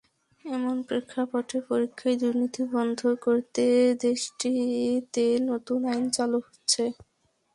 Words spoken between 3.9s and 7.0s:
দেশটিতে নতুন আইন চালু হচ্ছে।